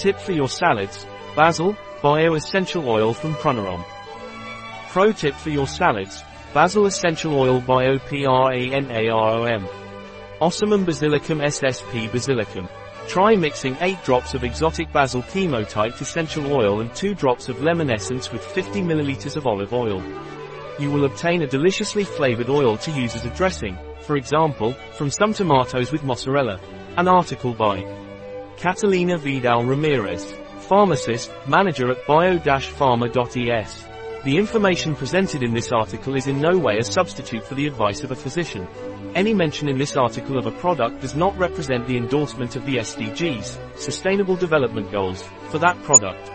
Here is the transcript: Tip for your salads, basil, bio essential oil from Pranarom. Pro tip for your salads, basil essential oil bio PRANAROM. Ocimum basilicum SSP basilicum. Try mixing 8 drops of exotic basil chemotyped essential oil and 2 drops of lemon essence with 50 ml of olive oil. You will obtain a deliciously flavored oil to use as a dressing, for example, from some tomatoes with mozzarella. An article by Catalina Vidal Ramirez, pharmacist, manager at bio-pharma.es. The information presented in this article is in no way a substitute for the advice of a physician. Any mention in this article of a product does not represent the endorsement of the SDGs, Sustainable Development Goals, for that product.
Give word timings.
Tip 0.00 0.18
for 0.18 0.32
your 0.32 0.48
salads, 0.48 1.04
basil, 1.36 1.76
bio 2.02 2.32
essential 2.32 2.88
oil 2.88 3.12
from 3.12 3.34
Pranarom. 3.34 3.84
Pro 4.88 5.12
tip 5.12 5.34
for 5.34 5.50
your 5.50 5.66
salads, 5.66 6.24
basil 6.54 6.86
essential 6.86 7.38
oil 7.38 7.60
bio 7.60 7.98
PRANAROM. 7.98 9.68
Ocimum 10.40 10.86
basilicum 10.86 11.42
SSP 11.42 12.08
basilicum. 12.08 12.66
Try 13.08 13.36
mixing 13.36 13.76
8 13.78 14.02
drops 14.02 14.32
of 14.32 14.42
exotic 14.42 14.90
basil 14.90 15.20
chemotyped 15.20 16.00
essential 16.00 16.50
oil 16.50 16.80
and 16.80 16.94
2 16.94 17.14
drops 17.14 17.50
of 17.50 17.62
lemon 17.62 17.90
essence 17.90 18.32
with 18.32 18.42
50 18.42 18.80
ml 18.80 19.36
of 19.36 19.46
olive 19.46 19.74
oil. 19.74 20.02
You 20.78 20.90
will 20.90 21.04
obtain 21.04 21.42
a 21.42 21.46
deliciously 21.46 22.04
flavored 22.04 22.48
oil 22.48 22.78
to 22.78 22.90
use 22.90 23.14
as 23.16 23.26
a 23.26 23.36
dressing, 23.36 23.76
for 24.00 24.16
example, 24.16 24.72
from 24.96 25.10
some 25.10 25.34
tomatoes 25.34 25.92
with 25.92 26.04
mozzarella. 26.04 26.58
An 26.96 27.06
article 27.06 27.52
by 27.52 27.84
Catalina 28.60 29.16
Vidal 29.16 29.64
Ramirez, 29.64 30.34
pharmacist, 30.58 31.32
manager 31.48 31.90
at 31.90 32.06
bio-pharma.es. 32.06 33.84
The 34.22 34.36
information 34.36 34.94
presented 34.94 35.42
in 35.42 35.54
this 35.54 35.72
article 35.72 36.14
is 36.14 36.26
in 36.26 36.42
no 36.42 36.58
way 36.58 36.76
a 36.76 36.84
substitute 36.84 37.42
for 37.42 37.54
the 37.54 37.66
advice 37.66 38.04
of 38.04 38.10
a 38.10 38.14
physician. 38.14 38.68
Any 39.14 39.32
mention 39.32 39.66
in 39.66 39.78
this 39.78 39.96
article 39.96 40.36
of 40.36 40.44
a 40.44 40.50
product 40.50 41.00
does 41.00 41.14
not 41.14 41.38
represent 41.38 41.86
the 41.86 41.96
endorsement 41.96 42.54
of 42.54 42.66
the 42.66 42.76
SDGs, 42.76 43.78
Sustainable 43.78 44.36
Development 44.36 44.92
Goals, 44.92 45.24
for 45.48 45.56
that 45.56 45.82
product. 45.82 46.30